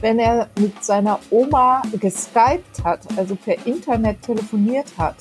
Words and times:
wenn 0.00 0.18
er 0.18 0.48
mit 0.58 0.84
seiner 0.84 1.18
Oma 1.30 1.82
geskypt 1.92 2.84
hat, 2.84 3.00
also 3.16 3.34
per 3.36 3.66
Internet 3.66 4.22
telefoniert 4.22 4.86
hat, 4.96 5.16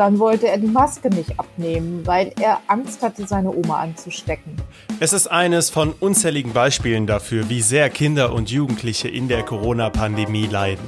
dann 0.00 0.18
wollte 0.18 0.48
er 0.48 0.56
die 0.56 0.66
Maske 0.66 1.10
nicht 1.10 1.38
abnehmen, 1.38 2.06
weil 2.06 2.32
er 2.40 2.60
Angst 2.68 3.02
hatte, 3.02 3.26
seine 3.26 3.54
Oma 3.54 3.80
anzustecken. 3.80 4.56
Es 4.98 5.12
ist 5.12 5.26
eines 5.26 5.68
von 5.68 5.92
unzähligen 6.00 6.54
Beispielen 6.54 7.06
dafür, 7.06 7.50
wie 7.50 7.60
sehr 7.60 7.90
Kinder 7.90 8.32
und 8.32 8.50
Jugendliche 8.50 9.08
in 9.08 9.28
der 9.28 9.42
Corona-Pandemie 9.42 10.46
leiden. 10.46 10.86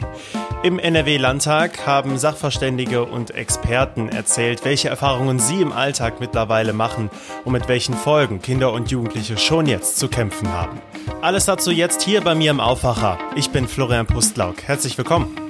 Im 0.63 0.79
NRW-Landtag 0.79 1.87
haben 1.87 2.17
Sachverständige 2.17 3.05
und 3.05 3.33
Experten 3.33 4.09
erzählt, 4.09 4.65
welche 4.65 4.89
Erfahrungen 4.89 5.39
sie 5.39 5.61
im 5.61 5.73
Alltag 5.73 6.19
mittlerweile 6.19 6.73
machen 6.73 7.11
und 7.45 7.53
mit 7.53 7.69
welchen 7.69 7.95
Folgen 7.95 8.41
Kinder 8.41 8.73
und 8.73 8.91
Jugendliche 8.91 9.37
schon 9.37 9.67
jetzt 9.67 9.99
zu 9.99 10.09
kämpfen 10.09 10.49
haben. 10.49 10.81
Alles 11.21 11.45
dazu 11.45 11.71
jetzt 11.71 12.01
hier 12.01 12.23
bei 12.23 12.35
mir 12.35 12.51
im 12.51 12.61
Aufwacher. 12.61 13.19
Ich 13.37 13.51
bin 13.51 13.69
Florian 13.69 14.07
Pustlauk. 14.07 14.63
Herzlich 14.63 14.97
willkommen. 14.97 15.42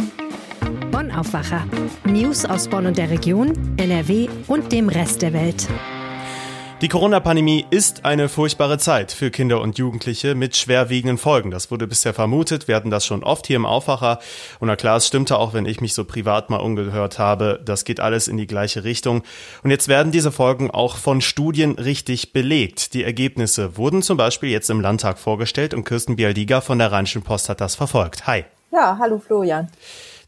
Bonn 1.12 1.20
Aufwacher. 1.20 1.64
News 2.04 2.44
aus 2.44 2.68
Bonn 2.68 2.86
und 2.86 2.98
der 2.98 3.10
Region, 3.10 3.52
NRW 3.76 4.28
und 4.46 4.72
dem 4.72 4.88
Rest 4.88 5.22
der 5.22 5.32
Welt. 5.32 5.68
Die 6.80 6.88
Corona-Pandemie 6.88 7.64
ist 7.70 8.04
eine 8.04 8.28
furchtbare 8.28 8.76
Zeit 8.76 9.12
für 9.12 9.30
Kinder 9.30 9.60
und 9.60 9.78
Jugendliche 9.78 10.34
mit 10.34 10.56
schwerwiegenden 10.56 11.18
Folgen. 11.18 11.52
Das 11.52 11.70
wurde 11.70 11.86
bisher 11.86 12.12
vermutet. 12.12 12.66
Wir 12.66 12.74
hatten 12.74 12.90
das 12.90 13.06
schon 13.06 13.22
oft 13.22 13.46
hier 13.46 13.56
im 13.56 13.66
Aufwacher. 13.66 14.18
Und 14.58 14.66
na 14.66 14.74
klar, 14.74 14.96
es 14.96 15.06
stimmte 15.06 15.38
auch, 15.38 15.54
wenn 15.54 15.64
ich 15.64 15.80
mich 15.80 15.94
so 15.94 16.04
privat 16.04 16.50
mal 16.50 16.56
umgehört 16.56 17.20
habe. 17.20 17.60
Das 17.64 17.84
geht 17.84 18.00
alles 18.00 18.26
in 18.26 18.36
die 18.36 18.48
gleiche 18.48 18.82
Richtung. 18.82 19.22
Und 19.62 19.70
jetzt 19.70 19.86
werden 19.86 20.10
diese 20.10 20.32
Folgen 20.32 20.70
auch 20.70 20.96
von 20.96 21.20
Studien 21.20 21.72
richtig 21.78 22.32
belegt. 22.32 22.94
Die 22.94 23.04
Ergebnisse 23.04 23.76
wurden 23.76 24.02
zum 24.02 24.16
Beispiel 24.16 24.50
jetzt 24.50 24.70
im 24.70 24.80
Landtag 24.80 25.18
vorgestellt 25.18 25.72
und 25.72 25.84
Kirsten 25.84 26.16
Bialdiga 26.16 26.60
von 26.60 26.78
der 26.78 26.90
Rheinischen 26.90 27.22
Post 27.22 27.48
hat 27.48 27.60
das 27.60 27.76
verfolgt. 27.76 28.26
Hi. 28.26 28.44
Ja, 28.72 28.96
hallo 28.98 29.18
Florian. 29.18 29.68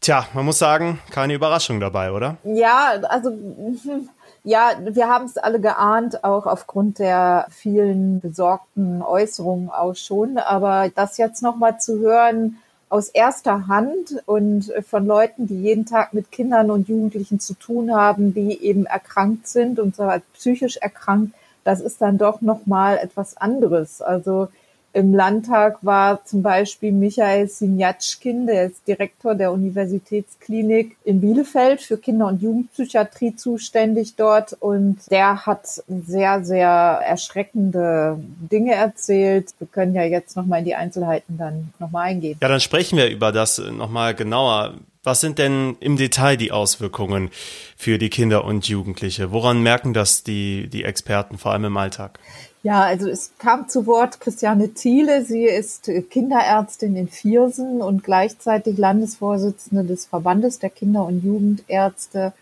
Tja, 0.01 0.25
man 0.33 0.45
muss 0.45 0.59
sagen, 0.59 0.99
keine 1.11 1.33
Überraschung 1.33 1.79
dabei, 1.79 2.11
oder? 2.11 2.37
Ja, 2.43 2.93
also 3.09 3.31
ja, 4.43 4.71
wir 4.83 5.07
haben 5.07 5.25
es 5.25 5.37
alle 5.37 5.59
geahnt, 5.59 6.23
auch 6.23 6.45
aufgrund 6.45 6.99
der 6.99 7.47
vielen 7.49 8.19
besorgten 8.21 9.01
Äußerungen 9.01 9.69
auch 9.69 9.95
schon. 9.95 10.37
Aber 10.37 10.89
das 10.93 11.17
jetzt 11.17 11.41
nochmal 11.41 11.79
zu 11.79 11.99
hören 11.99 12.57
aus 12.89 13.09
erster 13.09 13.67
Hand 13.67 14.21
und 14.25 14.71
von 14.87 15.05
Leuten, 15.05 15.47
die 15.47 15.61
jeden 15.61 15.85
Tag 15.85 16.13
mit 16.13 16.31
Kindern 16.31 16.69
und 16.69 16.87
Jugendlichen 16.87 17.39
zu 17.39 17.55
tun 17.55 17.93
haben, 17.93 18.33
die 18.33 18.61
eben 18.63 18.85
erkrankt 18.85 19.47
sind 19.47 19.79
und 19.79 19.95
zwar 19.95 20.21
psychisch 20.33 20.77
erkrankt, 20.77 21.33
das 21.63 21.81
ist 21.81 21.99
dann 21.99 22.19
doch 22.19 22.41
nochmal 22.41 22.97
etwas 22.97 23.37
anderes. 23.37 24.01
Also 24.01 24.49
im 24.95 25.13
Landtag 25.13 25.79
war 25.81 26.23
zum 26.23 26.41
Beispiel 26.41 26.93
Michael 26.93 27.49
Sinjatschkin, 27.49 28.47
der 28.47 28.67
ist 28.67 28.87
Direktor 28.87 29.35
der 29.35 29.51
Universitätsklinik 29.51 30.95
in 31.03 31.19
Bielefeld 31.19 31.81
für 31.81 31.97
Kinder- 31.97 32.27
und 32.27 32.41
Jugendpsychiatrie 32.41 33.35
zuständig 33.35 34.15
dort. 34.15 34.53
Und 34.53 34.99
der 35.11 35.45
hat 35.45 35.83
sehr, 35.87 36.45
sehr 36.45 36.69
erschreckende 36.69 38.17
Dinge 38.49 38.73
erzählt. 38.73 39.49
Wir 39.59 39.67
können 39.67 39.93
ja 39.95 40.03
jetzt 40.03 40.37
nochmal 40.37 40.59
in 40.59 40.65
die 40.65 40.75
Einzelheiten 40.75 41.37
dann 41.37 41.73
nochmal 41.77 42.07
eingehen. 42.07 42.37
Ja, 42.41 42.47
dann 42.47 42.61
sprechen 42.61 42.97
wir 42.97 43.09
über 43.09 43.33
das 43.33 43.57
nochmal 43.57 44.15
genauer. 44.15 44.75
Was 45.03 45.19
sind 45.19 45.39
denn 45.39 45.75
im 45.81 45.97
Detail 45.97 46.37
die 46.37 46.53
Auswirkungen 46.53 47.31
für 47.75 47.97
die 47.97 48.09
Kinder 48.09 48.45
und 48.45 48.65
Jugendliche? 48.69 49.33
Woran 49.33 49.61
merken 49.61 49.93
das 49.93 50.23
die, 50.23 50.69
die 50.69 50.85
Experten, 50.85 51.37
vor 51.37 51.51
allem 51.51 51.65
im 51.65 51.75
Alltag? 51.75 52.17
Ja, 52.65 52.81
also 52.81 53.07
es 53.07 53.29
kam 53.37 53.69
zu 53.69 53.85
Wort 53.85 54.19
Christiane 54.19 54.73
Thiele. 54.73 55.23
Sie 55.23 55.43
ist 55.43 55.87
Kinderärztin 56.09 56.95
in 56.95 57.07
Viersen 57.07 57.79
und 57.79 58.03
gleichzeitig 58.03 58.79
Landesvorsitzende 58.79 59.83
des 59.83 60.07
Verbandes 60.07 60.57
der 60.57 60.71
Kinder- 60.71 61.05
und 61.05 61.23
Jugendärzte 61.23 62.33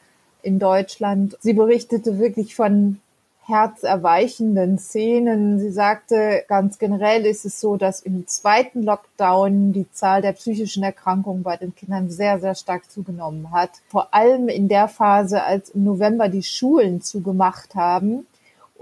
in 0.41 0.59
Deutschland. 0.59 1.37
Sie 1.41 1.51
berichtete 1.51 2.19
wirklich 2.19 2.55
von 2.55 3.01
herzerweichenden 3.47 4.79
Szenen. 4.79 5.59
Sie 5.59 5.71
sagte, 5.71 6.45
ganz 6.47 6.79
generell 6.79 7.25
ist 7.25 7.43
es 7.43 7.59
so, 7.59 7.75
dass 7.75 7.99
im 7.99 8.25
zweiten 8.25 8.81
Lockdown 8.83 9.73
die 9.73 9.91
Zahl 9.91 10.21
der 10.21 10.31
psychischen 10.31 10.83
Erkrankungen 10.83 11.43
bei 11.43 11.57
den 11.57 11.75
Kindern 11.75 12.09
sehr, 12.09 12.39
sehr 12.39 12.55
stark 12.55 12.89
zugenommen 12.89 13.51
hat. 13.51 13.71
Vor 13.89 14.13
allem 14.13 14.47
in 14.47 14.69
der 14.69 14.87
Phase, 14.87 15.43
als 15.43 15.71
im 15.71 15.83
November 15.83 16.29
die 16.29 16.43
Schulen 16.43 17.01
zugemacht 17.01 17.75
haben 17.75 18.25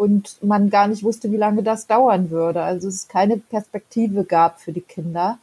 und 0.01 0.41
man 0.41 0.71
gar 0.71 0.87
nicht 0.87 1.03
wusste, 1.03 1.31
wie 1.31 1.37
lange 1.37 1.61
das 1.61 1.85
dauern 1.85 2.31
würde. 2.31 2.63
Also 2.63 2.87
es 2.87 3.07
keine 3.07 3.37
Perspektive 3.37 4.23
gab 4.23 4.59
für 4.59 4.71
die 4.71 4.81
Kinder. 4.81 5.37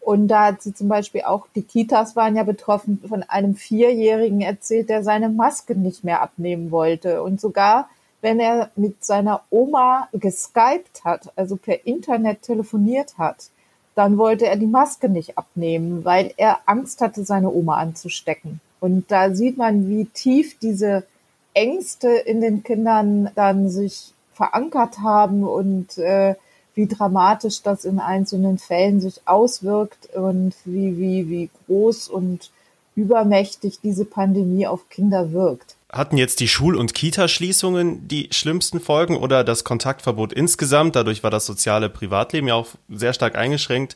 Und 0.00 0.28
da 0.28 0.48
hat 0.48 0.60
sie 0.60 0.74
zum 0.74 0.88
Beispiel 0.88 1.22
auch, 1.22 1.46
die 1.54 1.62
Kitas 1.62 2.14
waren 2.14 2.36
ja 2.36 2.42
betroffen, 2.42 3.00
von 3.08 3.22
einem 3.22 3.54
Vierjährigen 3.54 4.42
erzählt, 4.42 4.90
der 4.90 5.02
seine 5.02 5.30
Maske 5.30 5.74
nicht 5.74 6.04
mehr 6.04 6.20
abnehmen 6.20 6.70
wollte. 6.70 7.22
Und 7.22 7.40
sogar, 7.40 7.88
wenn 8.20 8.38
er 8.38 8.70
mit 8.76 9.02
seiner 9.02 9.44
Oma 9.48 10.08
geskypt 10.12 11.04
hat, 11.04 11.32
also 11.34 11.56
per 11.56 11.86
Internet 11.86 12.42
telefoniert 12.42 13.16
hat, 13.16 13.48
dann 13.94 14.18
wollte 14.18 14.46
er 14.46 14.56
die 14.56 14.66
Maske 14.66 15.08
nicht 15.08 15.38
abnehmen, 15.38 16.04
weil 16.04 16.34
er 16.36 16.58
Angst 16.66 17.00
hatte, 17.00 17.24
seine 17.24 17.50
Oma 17.50 17.76
anzustecken. 17.76 18.60
Und 18.78 19.10
da 19.10 19.34
sieht 19.34 19.56
man, 19.56 19.88
wie 19.88 20.04
tief 20.04 20.58
diese 20.58 21.04
Ängste 21.54 22.08
in 22.08 22.40
den 22.40 22.62
Kindern 22.62 23.30
dann 23.34 23.68
sich 23.68 24.14
verankert 24.32 25.00
haben 25.00 25.44
und 25.44 25.98
äh, 25.98 26.34
wie 26.74 26.86
dramatisch 26.86 27.62
das 27.62 27.84
in 27.84 27.98
einzelnen 27.98 28.58
Fällen 28.58 29.00
sich 29.00 29.20
auswirkt 29.26 30.14
und 30.14 30.54
wie, 30.64 30.96
wie, 30.98 31.28
wie 31.28 31.50
groß 31.66 32.08
und 32.08 32.50
übermächtig 32.94 33.80
diese 33.80 34.04
Pandemie 34.04 34.66
auf 34.66 34.88
Kinder 34.88 35.32
wirkt. 35.32 35.76
Hatten 35.94 36.16
jetzt 36.16 36.40
die 36.40 36.48
Schul- 36.48 36.76
und 36.76 36.94
Kita-Schließungen 36.94 38.08
die 38.08 38.30
schlimmsten 38.32 38.80
Folgen 38.80 39.14
oder 39.14 39.44
das 39.44 39.62
Kontaktverbot 39.62 40.32
insgesamt? 40.32 40.96
Dadurch 40.96 41.22
war 41.22 41.30
das 41.30 41.44
soziale 41.44 41.90
Privatleben 41.90 42.48
ja 42.48 42.54
auch 42.54 42.68
sehr 42.88 43.12
stark 43.12 43.36
eingeschränkt. 43.36 43.94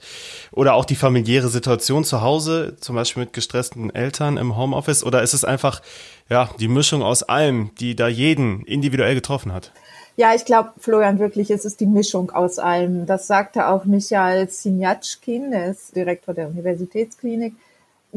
Oder 0.53 0.75
auch 0.75 0.85
die 0.85 0.95
familiäre 0.95 1.49
Situation 1.49 2.05
zu 2.05 2.21
Hause, 2.21 2.77
zum 2.81 2.97
Beispiel 2.97 3.23
mit 3.23 3.33
gestressten 3.33 3.89
Eltern 3.95 4.37
im 4.37 4.59
Homeoffice? 4.59 5.05
Oder 5.05 5.23
ist 5.23 5.33
es 5.33 5.47
einfach, 5.47 5.81
ja, 6.29 6.51
die 6.61 6.69
Mischung 6.69 7.03
aus 7.03 7.23
allem, 7.23 7.71
die 7.81 7.97
da 7.97 8.09
jeden 8.09 8.63
individuell 8.67 9.15
getroffen 9.15 9.55
hat? 9.55 9.73
Ja, 10.17 10.35
ich 10.35 10.45
glaube, 10.45 10.73
Florian, 10.77 11.19
wirklich, 11.19 11.51
es 11.51 11.65
ist 11.65 11.81
die 11.81 11.87
Mischung 11.87 12.31
aus 12.31 12.59
allem. 12.59 13.07
Das 13.07 13.27
sagte 13.27 13.69
auch 13.69 13.87
Michael 13.87 14.51
Sinjatschkin, 14.51 15.51
der 15.51 15.71
ist 15.71 15.97
Direktor 15.97 16.35
der 16.35 16.49
Universitätsklinik 16.49 17.55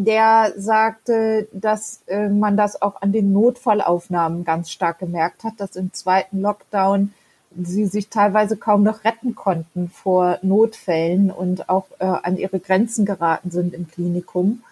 der 0.05 0.53
sagte, 0.55 1.47
dass 1.51 2.01
äh, 2.07 2.29
man 2.29 2.55
das 2.55 2.81
auch 2.81 3.01
an 3.01 3.11
den 3.11 3.33
Notfallaufnahmen 3.33 4.45
ganz 4.45 4.71
stark 4.71 4.99
gemerkt 4.99 5.43
hat, 5.43 5.53
dass 5.57 5.75
im 5.75 5.93
zweiten 5.93 6.41
Lockdown 6.41 7.13
sie 7.57 7.85
sich 7.85 8.09
teilweise 8.09 8.57
kaum 8.57 8.83
noch 8.83 9.03
retten 9.03 9.35
konnten 9.35 9.89
vor 9.89 10.39
Notfällen 10.41 11.31
und 11.31 11.69
auch 11.69 11.87
äh, 11.99 12.05
an 12.05 12.37
ihre 12.37 12.59
Grenzen 12.59 13.05
geraten 13.05 13.51
sind 13.51 13.73
im 13.73 13.87
Klinikum. 13.87 14.63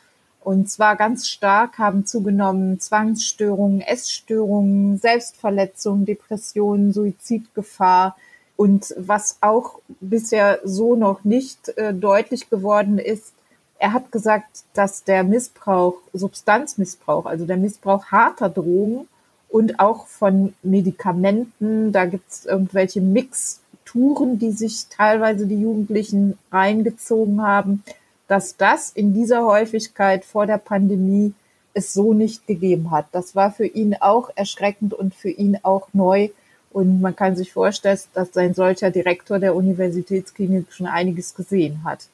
Und 0.41 0.69
zwar 0.69 0.95
ganz 0.95 1.27
stark 1.27 1.77
haben 1.77 2.05
zugenommen 2.05 2.79
Zwangsstörungen, 2.79 3.81
Essstörungen, 3.81 4.97
Selbstverletzungen, 4.97 6.05
Depressionen, 6.05 6.93
Suizidgefahr. 6.93 8.15
Und 8.55 8.93
was 8.97 9.39
auch 9.41 9.79
bisher 9.99 10.59
so 10.63 10.95
noch 10.95 11.25
nicht 11.25 11.77
äh, 11.77 11.93
deutlich 11.93 12.49
geworden 12.49 12.97
ist, 12.97 13.33
er 13.79 13.93
hat 13.93 14.11
gesagt, 14.11 14.63
dass 14.73 15.03
der 15.03 15.23
Missbrauch, 15.23 15.97
Substanzmissbrauch, 16.13 17.25
also 17.25 17.45
der 17.45 17.57
Missbrauch 17.57 18.05
harter 18.05 18.49
Drogen 18.49 19.07
und 19.49 19.79
auch 19.79 20.07
von 20.07 20.53
Medikamenten, 20.63 21.91
da 21.91 22.05
gibt 22.05 22.29
es 22.31 22.45
irgendwelche 22.45 23.01
Mixturen, 23.01 24.39
die 24.39 24.51
sich 24.51 24.87
teilweise 24.89 25.45
die 25.47 25.61
Jugendlichen 25.61 26.37
reingezogen 26.51 27.41
haben, 27.41 27.83
dass 28.27 28.57
das 28.57 28.89
in 28.89 29.13
dieser 29.13 29.45
Häufigkeit 29.45 30.25
vor 30.25 30.45
der 30.45 30.57
Pandemie 30.57 31.33
es 31.73 31.93
so 31.93 32.13
nicht 32.13 32.47
gegeben 32.47 32.91
hat. 32.91 33.05
Das 33.11 33.35
war 33.35 33.51
für 33.51 33.67
ihn 33.67 33.95
auch 33.99 34.31
erschreckend 34.35 34.93
und 34.93 35.13
für 35.13 35.29
ihn 35.29 35.59
auch 35.61 35.87
neu. 35.93 36.29
Und 36.71 37.01
man 37.01 37.15
kann 37.15 37.35
sich 37.35 37.53
vorstellen, 37.53 37.99
dass 38.13 38.35
ein 38.35 38.53
solcher 38.53 38.91
Direktor 38.91 39.39
der 39.39 39.55
Universitätsklinik 39.55 40.73
schon 40.73 40.87
einiges 40.87 41.35
gesehen 41.35 41.83
hat. 41.83 42.07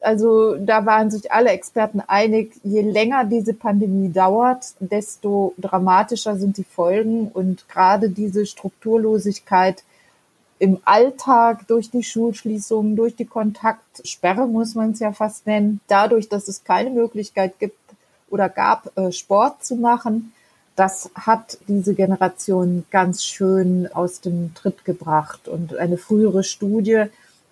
Also 0.00 0.56
da 0.56 0.86
waren 0.86 1.10
sich 1.10 1.32
alle 1.32 1.50
Experten 1.50 2.00
einig, 2.00 2.52
je 2.62 2.82
länger 2.82 3.24
diese 3.24 3.52
Pandemie 3.52 4.12
dauert, 4.12 4.74
desto 4.78 5.54
dramatischer 5.58 6.36
sind 6.36 6.56
die 6.56 6.64
Folgen. 6.64 7.28
Und 7.28 7.68
gerade 7.68 8.10
diese 8.10 8.46
Strukturlosigkeit 8.46 9.82
im 10.60 10.78
Alltag 10.84 11.66
durch 11.68 11.90
die 11.90 12.02
Schulschließungen, 12.02 12.96
durch 12.96 13.16
die 13.16 13.24
Kontaktsperre 13.24 14.46
muss 14.46 14.74
man 14.74 14.92
es 14.92 15.00
ja 15.00 15.12
fast 15.12 15.46
nennen, 15.46 15.80
dadurch, 15.88 16.28
dass 16.28 16.48
es 16.48 16.64
keine 16.64 16.90
Möglichkeit 16.90 17.58
gibt 17.58 17.78
oder 18.30 18.48
gab, 18.48 18.96
äh, 18.96 19.12
Sport 19.12 19.64
zu 19.64 19.76
machen, 19.76 20.32
das 20.76 21.10
hat 21.14 21.58
diese 21.66 21.94
Generation 21.94 22.84
ganz 22.90 23.24
schön 23.24 23.88
aus 23.92 24.20
dem 24.20 24.54
Tritt 24.54 24.84
gebracht. 24.84 25.48
Und 25.48 25.76
eine 25.76 25.98
frühere 25.98 26.44
Studie 26.44 27.06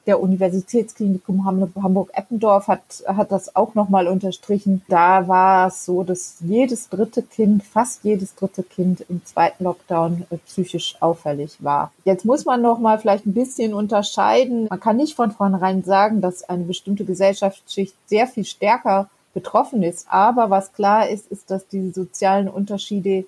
der 0.07 0.21
Universitätsklinikum 0.21 1.45
Hamburg-Eppendorf 1.45 2.69
hat, 2.69 2.83
hat 3.07 3.33
das 3.33 3.57
auch 3.57 3.75
nochmal 3.75 4.07
unterstrichen. 4.07 4.83
Da 4.89 5.27
war 5.27 5.69
es 5.69 5.85
so, 5.85 6.05
dass 6.05 6.37
jedes 6.41 6.89
dritte 6.89 7.23
Kind, 7.23 7.65
fast 7.65 8.05
jedes 8.05 8.35
dritte 8.35 8.63
Kind 8.63 9.05
im 9.09 9.25
zweiten 9.25 9.65
Lockdown 9.65 10.27
äh, 10.31 10.37
psychisch 10.39 10.97
auffällig 11.01 11.57
war. 11.61 11.93
Jetzt 12.05 12.25
muss 12.25 12.45
man 12.45 12.63
nochmal 12.63 12.99
vielleicht 12.99 13.27
ein 13.27 13.35
bisschen 13.35 13.75
unterscheiden. 13.75 14.67
Man 14.71 14.81
kann 14.81 14.97
nicht 14.97 15.17
von 15.17 15.33
vornherein 15.33 15.83
sagen, 15.83 16.21
dass 16.21 16.49
eine 16.49 16.65
bestimmte 16.65 17.05
Gesellschaftsschicht 17.05 17.95
sehr 18.07 18.27
viel 18.27 18.45
stärker 18.45 19.09
betroffen 19.35 19.83
ist. 19.83 20.07
Aber 20.09 20.51
was 20.51 20.73
klar 20.73 21.09
ist, 21.09 21.31
ist, 21.31 21.51
dass 21.51 21.67
die 21.69 21.91
sozialen 21.91 22.49
Unterschiede 22.49 23.27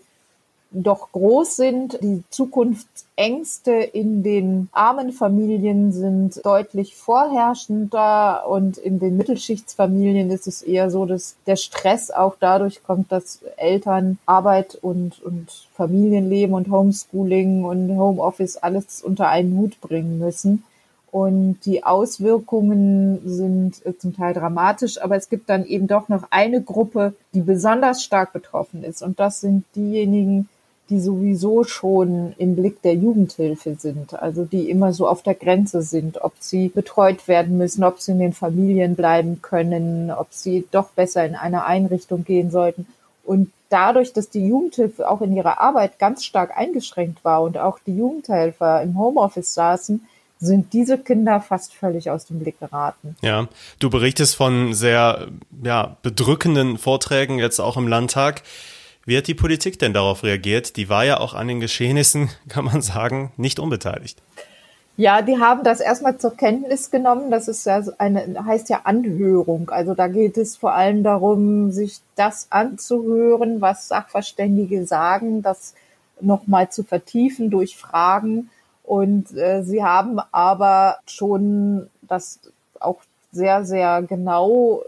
doch 0.70 1.12
groß 1.12 1.56
sind. 1.56 1.99
Die 2.03 2.23
Zukunftsängste 2.31 3.73
in 3.73 4.23
den 4.23 4.69
armen 4.73 5.12
Familien 5.12 5.93
sind 5.93 6.44
deutlich 6.44 6.94
vorherrschender 6.94 8.47
und 8.49 8.76
in 8.76 8.99
den 8.99 9.17
Mittelschichtsfamilien 9.17 10.31
ist 10.31 10.47
es 10.47 10.62
eher 10.62 10.91
so, 10.91 11.06
dass 11.06 11.37
der 11.47 11.56
Stress 11.56 12.11
auch 12.11 12.37
dadurch 12.38 12.82
kommt, 12.82 13.11
dass 13.11 13.41
Eltern 13.56 14.19
Arbeit 14.26 14.79
und, 14.81 15.23
und 15.23 15.69
Familienleben 15.75 16.55
und 16.55 16.70
Homeschooling 16.70 17.65
und 17.65 17.97
Homeoffice 17.97 18.56
alles 18.56 19.03
unter 19.03 19.29
einen 19.29 19.56
Hut 19.56 19.81
bringen 19.81 20.19
müssen. 20.19 20.65
Und 21.11 21.61
die 21.65 21.85
Auswirkungen 21.85 23.20
sind 23.25 23.85
äh, 23.87 23.97
zum 23.97 24.15
Teil 24.15 24.35
dramatisch, 24.35 25.00
aber 25.00 25.17
es 25.17 25.31
gibt 25.31 25.49
dann 25.49 25.65
eben 25.65 25.87
doch 25.87 26.11
noch 26.11 26.25
eine 26.31 26.62
Gruppe, 26.62 27.15
die 27.32 27.41
besonders 27.41 28.05
stark 28.05 28.35
betroffen 28.35 28.85
ist. 28.85 29.03
Und 29.03 29.19
das 29.19 29.41
sind 29.41 29.65
diejenigen, 29.75 30.50
die 30.90 31.00
sowieso 31.00 31.64
schon 31.64 32.35
im 32.38 32.56
Blick 32.56 32.81
der 32.82 32.94
Jugendhilfe 32.94 33.76
sind, 33.79 34.14
also 34.14 34.44
die 34.44 34.70
immer 34.70 34.93
so 34.93 35.06
auf 35.06 35.23
der 35.23 35.35
Grenze 35.35 35.82
sind, 35.82 36.23
ob 36.23 36.32
sie 36.40 36.69
betreut 36.69 37.29
werden 37.29 37.58
müssen, 37.58 37.85
ob 37.85 38.00
sie 38.00 38.12
in 38.12 38.19
den 38.19 38.32
Familien 38.32 38.96
bleiben 38.96 39.43
können, 39.43 40.11
ob 40.11 40.29
sie 40.31 40.67
doch 40.70 40.90
besser 40.90 41.26
in 41.26 41.35
eine 41.35 41.64
Einrichtung 41.64 42.25
gehen 42.25 42.50
sollten. 42.50 42.87
Und 43.25 43.52
dadurch, 43.69 44.14
dass 44.14 44.31
die 44.31 44.46
Jugendhilfe 44.46 45.08
auch 45.08 45.20
in 45.20 45.37
ihrer 45.37 45.61
Arbeit 45.61 45.99
ganz 45.99 46.25
stark 46.25 46.56
eingeschränkt 46.56 47.25
war 47.25 47.43
und 47.43 47.58
auch 47.58 47.79
die 47.87 47.96
Jugendhelfer 47.96 48.82
im 48.82 48.99
Homeoffice 48.99 49.52
saßen, 49.52 50.06
sind 50.41 50.73
diese 50.73 50.99
Kinder 50.99 51.41
fast 51.41 51.75
völlig 51.75 52.11
aus 52.11 52.26
dem 52.26 52.38
Blick 52.38 52.58
geraten. 52.61 53.17
Ja, 53.23 53.49
du 53.81 53.91
berichtest 53.91 54.37
von 54.37 54.73
sehr 54.73 55.29
ja, 55.62 55.96
bedrückenden 56.02 56.79
Vorträgen 56.79 57.38
jetzt 57.38 57.61
auch 57.61 57.76
im 57.76 57.88
Landtag. 57.88 58.43
Wie 59.08 59.16
hat 59.16 59.26
die 59.26 59.34
Politik 59.34 59.78
denn 59.78 59.94
darauf 59.94 60.22
reagiert? 60.22 60.76
Die 60.76 60.90
war 60.90 61.02
ja 61.02 61.19
auch 61.19 61.32
an 61.32 61.49
den 61.49 61.60
Geschehnissen, 61.60 62.28
kann 62.50 62.66
man 62.66 62.82
sagen, 62.82 63.32
nicht 63.38 63.58
unbeteiligt. 63.58 64.20
Ja, 64.99 65.22
die 65.22 65.38
haben 65.38 65.64
das 65.64 65.81
erstmal 65.81 66.19
zur 66.19 66.37
Kenntnis 66.37 66.90
genommen. 66.90 67.31
Das 67.31 67.49
ist 67.49 67.64
ja 67.64 67.82
eine, 67.96 68.44
heißt 68.44 68.69
ja 68.69 68.82
Anhörung. 68.84 69.70
Also 69.70 69.94
da 69.94 70.08
geht 70.08 70.37
es 70.37 70.58
vor 70.58 70.75
allem 70.75 71.05
darum, 71.05 71.72
sich 71.72 72.00
das 72.16 72.49
anzuhören, 72.50 73.62
was 73.62 73.88
Sachverständige 73.88 74.84
sagen, 74.84 75.40
das 75.40 75.72
nochmal 76.20 76.69
zu 76.69 76.82
vertiefen 76.82 77.49
durch 77.49 77.78
Fragen. 77.78 78.50
Und 78.84 79.34
äh, 79.34 79.62
sie 79.62 79.82
haben 79.82 80.20
aber 80.32 80.99
schon 81.06 81.88
das 82.02 82.40
auch 82.78 83.00
sehr, 83.32 83.64
sehr 83.64 84.02
genau 84.02 84.82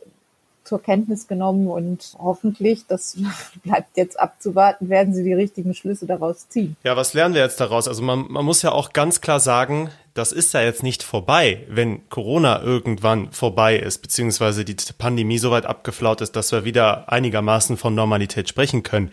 zur 0.70 0.80
Kenntnis 0.80 1.26
genommen 1.26 1.66
und 1.66 2.14
hoffentlich, 2.16 2.86
das 2.86 3.16
bleibt 3.64 3.96
jetzt 3.96 4.18
abzuwarten, 4.18 4.88
werden 4.88 5.12
sie 5.12 5.24
die 5.24 5.34
richtigen 5.34 5.74
Schlüsse 5.74 6.06
daraus 6.06 6.48
ziehen. 6.48 6.76
Ja, 6.84 6.96
was 6.96 7.12
lernen 7.12 7.34
wir 7.34 7.42
jetzt 7.42 7.60
daraus? 7.60 7.88
Also 7.88 8.02
man, 8.04 8.26
man 8.30 8.44
muss 8.44 8.62
ja 8.62 8.70
auch 8.70 8.92
ganz 8.92 9.20
klar 9.20 9.40
sagen, 9.40 9.90
das 10.14 10.30
ist 10.30 10.54
ja 10.54 10.62
jetzt 10.62 10.84
nicht 10.84 11.02
vorbei, 11.02 11.66
wenn 11.68 12.08
Corona 12.08 12.62
irgendwann 12.62 13.32
vorbei 13.32 13.76
ist, 13.78 13.98
beziehungsweise 13.98 14.64
die 14.64 14.76
Pandemie 14.96 15.38
so 15.38 15.50
weit 15.50 15.66
abgeflaut 15.66 16.20
ist, 16.20 16.36
dass 16.36 16.52
wir 16.52 16.64
wieder 16.64 17.12
einigermaßen 17.12 17.76
von 17.76 17.94
Normalität 17.96 18.48
sprechen 18.48 18.84
können. 18.84 19.10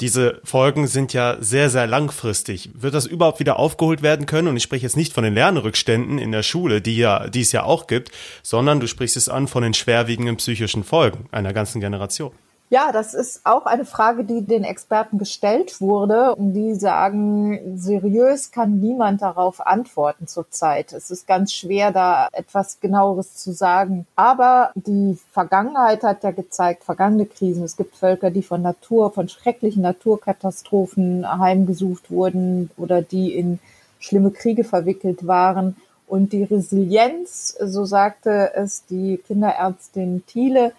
Diese 0.00 0.40
Folgen 0.44 0.86
sind 0.86 1.12
ja 1.12 1.36
sehr, 1.40 1.70
sehr 1.70 1.88
langfristig. 1.88 2.70
Wird 2.72 2.94
das 2.94 3.04
überhaupt 3.04 3.40
wieder 3.40 3.58
aufgeholt 3.58 4.00
werden 4.00 4.26
können? 4.26 4.46
Und 4.46 4.56
ich 4.56 4.62
spreche 4.62 4.84
jetzt 4.84 4.96
nicht 4.96 5.12
von 5.12 5.24
den 5.24 5.34
Lernrückständen 5.34 6.18
in 6.18 6.30
der 6.30 6.44
Schule, 6.44 6.80
die 6.80 6.96
ja, 6.96 7.28
die 7.28 7.40
es 7.40 7.50
ja 7.50 7.64
auch 7.64 7.88
gibt, 7.88 8.12
sondern 8.44 8.78
du 8.78 8.86
sprichst 8.86 9.16
es 9.16 9.28
an 9.28 9.48
von 9.48 9.64
den 9.64 9.74
schwerwiegenden 9.74 10.36
psychischen 10.36 10.84
Folgen 10.84 11.28
einer 11.32 11.52
ganzen 11.52 11.80
Generation. 11.80 12.32
Ja, 12.70 12.92
das 12.92 13.14
ist 13.14 13.40
auch 13.44 13.64
eine 13.64 13.86
Frage, 13.86 14.24
die 14.24 14.42
den 14.42 14.62
Experten 14.62 15.16
gestellt 15.16 15.80
wurde. 15.80 16.34
Und 16.34 16.52
die 16.52 16.74
sagen, 16.74 17.78
seriös 17.78 18.50
kann 18.50 18.78
niemand 18.78 19.22
darauf 19.22 19.66
antworten 19.66 20.26
zurzeit. 20.26 20.92
Es 20.92 21.10
ist 21.10 21.26
ganz 21.26 21.54
schwer, 21.54 21.92
da 21.92 22.28
etwas 22.32 22.78
genaueres 22.80 23.36
zu 23.36 23.52
sagen. 23.52 24.06
Aber 24.16 24.70
die 24.74 25.18
Vergangenheit 25.32 26.02
hat 26.02 26.22
ja 26.24 26.30
gezeigt, 26.30 26.84
vergangene 26.84 27.24
Krisen. 27.24 27.64
Es 27.64 27.78
gibt 27.78 27.96
Völker, 27.96 28.30
die 28.30 28.42
von 28.42 28.60
Natur, 28.60 29.12
von 29.12 29.30
schrecklichen 29.30 29.82
Naturkatastrophen 29.82 31.26
heimgesucht 31.40 32.10
wurden 32.10 32.70
oder 32.76 33.00
die 33.00 33.34
in 33.34 33.60
schlimme 33.98 34.30
Kriege 34.30 34.64
verwickelt 34.64 35.26
waren. 35.26 35.76
Und 36.06 36.34
die 36.34 36.44
Resilienz, 36.44 37.56
so 37.62 37.86
sagte 37.86 38.52
es 38.54 38.84
die 38.86 39.18
Kinderärztin 39.26 40.22
Thiele, 40.26 40.72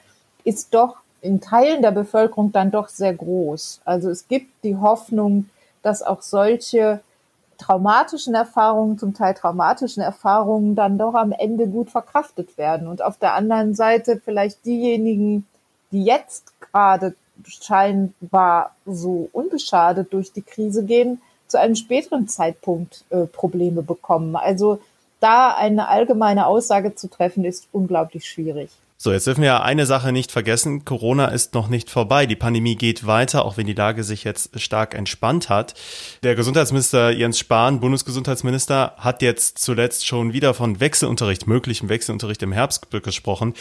ist 0.44 0.74
doch 0.76 0.98
in 1.22 1.42
Teilen 1.42 1.82
der 1.82 1.92
Bevölkerung 1.92 2.52
dann 2.52 2.72
doch 2.72 2.88
sehr 2.88 3.14
groß. 3.14 3.82
Also 3.86 4.10
es 4.10 4.28
gibt 4.28 4.64
die 4.64 4.78
Hoffnung, 4.78 5.50
dass 5.82 6.02
auch 6.02 6.22
solche 6.22 7.02
traumatischen 7.58 8.34
Erfahrungen, 8.34 8.98
zum 8.98 9.14
Teil 9.14 9.34
traumatischen 9.34 10.02
Erfahrungen 10.02 10.76
dann 10.76 10.98
doch 10.98 11.14
am 11.14 11.32
Ende 11.32 11.68
gut 11.68 11.90
verkraftet 11.90 12.58
werden. 12.58 12.88
Und 12.88 13.02
auf 13.02 13.18
der 13.18 13.34
anderen 13.34 13.76
Seite 13.76 14.22
vielleicht 14.24 14.66
diejenigen, 14.66 15.46
die 15.92 16.04
jetzt 16.04 16.54
gerade 16.62 17.16
scheinbar 17.46 18.76
so 18.86 19.30
unbeschadet 19.34 20.12
durch 20.14 20.32
die 20.32 20.42
Krise 20.42 20.86
gehen, 20.86 21.22
zu 21.48 21.60
einem 21.60 21.76
späteren 21.76 22.28
Zeitpunkt 22.28 23.04
äh, 23.10 23.26
Probleme 23.26 23.82
bekommen. 23.82 24.36
Also 24.36 24.80
da 25.20 25.54
eine 25.54 25.88
allgemeine 25.90 26.48
Aussage 26.48 26.96
zu 26.96 27.10
treffen, 27.10 27.44
ist 27.44 27.68
unglaublich 27.72 28.26
schwierig. 28.26 28.70
So, 29.02 29.14
jetzt 29.14 29.28
dürfen 29.28 29.44
wir 29.44 29.64
eine 29.64 29.86
Sache 29.86 30.12
nicht 30.12 30.30
vergessen. 30.30 30.84
Corona 30.84 31.28
ist 31.28 31.54
noch 31.54 31.70
nicht 31.70 31.90
vorbei. 31.90 32.26
Die 32.26 32.36
Pandemie 32.36 32.76
geht 32.76 33.08
weiter, 33.08 33.46
auch 33.46 33.56
wenn 33.56 33.66
die 33.66 33.72
Lage 33.72 34.04
sich 34.04 34.26
jetzt 34.26 34.60
stark 34.60 34.94
entspannt 34.94 35.48
hat. 35.48 35.74
Der 36.22 36.36
Gesundheitsminister 36.36 37.10
Jens 37.10 37.40
Spahn, 37.40 37.80
Bundesgesundheitsminister, 37.80 38.96
hat 38.98 39.22
jetzt 39.22 39.60
zuletzt 39.60 40.06
schon 40.06 40.34
wieder 40.34 40.54
von 40.54 40.82
Wechselunterricht, 40.82 41.48
möglichem 41.48 41.88
Wechselunterricht 41.88 42.44
im 42.44 42.52
Herbst 42.52 42.92
gesprochen. 42.92 43.54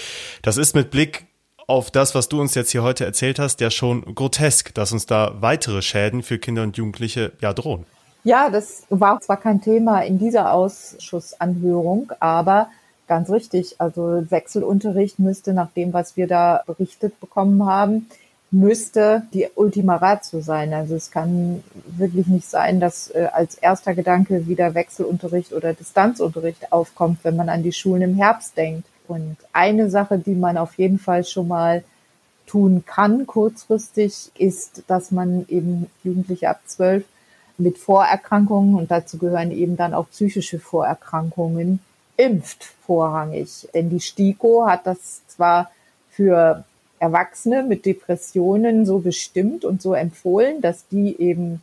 Das 0.43 0.57
ist 0.57 0.75
mit 0.75 0.91
Blick 0.91 1.29
auf 1.69 1.93
das, 1.93 2.17
was 2.17 2.29
du 2.29 2.41
uns 2.41 2.57
jetzt 2.57 2.73
hier 2.73 2.83
heute 2.83 3.05
erzählt 3.05 3.39
hast, 3.39 3.61
ja 3.61 3.71
schon 3.71 4.13
grotesk, 4.17 4.75
dass 4.75 4.91
uns 4.91 5.07
da 5.07 5.37
weitere 5.39 5.83
Schäden 5.83 6.25
für 6.25 6.41
Kinder 6.41 6.65
und 6.65 6.77
Jugendliche 6.77 7.31
ja 7.41 7.53
drohen. 7.53 7.87
Ja, 8.25 8.51
das 8.51 8.83
war 8.89 9.21
zwar 9.21 9.37
kein 9.37 9.61
Thema 9.61 10.01
in 10.01 10.19
dieser 10.19 10.53
Ausschussanhörung, 10.53 12.11
aber 12.19 12.71
Ganz 13.09 13.31
richtig. 13.31 13.77
Also 13.79 14.31
Wechselunterricht 14.31 15.19
müsste 15.19 15.55
nach 15.55 15.71
dem, 15.73 15.95
was 15.95 16.17
wir 16.19 16.29
da 16.29 16.63
berichtet 16.67 17.19
bekommen 17.21 17.65
haben, 17.65 18.07
müsste 18.51 19.23
die 19.33 19.49
Ultima 19.55 19.97
Ratio 19.97 20.41
sein. 20.43 20.75
Also 20.75 20.95
es 20.95 21.11
kann 21.11 21.65
wirklich 21.87 22.27
nicht 22.27 22.49
sein, 22.49 22.81
dass 22.81 23.11
äh, 23.11 23.29
als 23.33 23.55
erster 23.57 23.95
Gedanke 23.95 24.47
wieder 24.47 24.75
Wechselunterricht 24.75 25.55
oder 25.55 25.73
Distanzunterricht 25.73 26.71
aufkommt, 26.71 27.21
wenn 27.23 27.37
man 27.37 27.49
an 27.49 27.63
die 27.63 27.73
Schulen 27.73 28.03
im 28.03 28.15
Herbst 28.15 28.57
denkt. 28.59 28.87
Und 29.09 29.39
eine 29.55 29.89
Sache, 29.89 30.19
die 30.19 30.35
man 30.35 30.59
auf 30.59 30.75
jeden 30.75 30.99
Fall 30.99 31.25
schon 31.25 31.49
mal 31.49 31.83
tun 32.47 32.85
kann 32.87 33.27
kurzfristig, 33.27 34.31
ist, 34.37 34.83
dass 34.87 35.11
man 35.11 35.47
eben 35.49 35.87
Jugendliche 36.05 36.51
ab 36.51 36.61
zwölf 36.67 37.05
mit 37.57 37.79
Vorerkrankungen 37.79 38.75
und 38.75 38.91
dazu 38.91 39.17
gehören 39.17 39.51
eben 39.51 39.79
dann 39.79 39.95
auch 39.95 40.11
psychische 40.11 40.59
Vorerkrankungen 40.59 41.81
impft 42.19 42.65
vorrangig. 42.87 43.69
Denn 43.73 43.89
die 43.89 44.01
STIKO 44.01 44.67
hat 44.67 44.87
das 44.87 45.27
zwar 45.29 45.71
für 46.11 46.65
Erwachsene 46.99 47.63
mit 47.63 47.87
Depressionen 47.87 48.85
so 48.85 48.99
bestimmt 48.99 49.65
und 49.65 49.81
so 49.81 49.95
empfohlen, 49.95 50.61
dass 50.61 50.87
die 50.89 51.19
eben 51.19 51.63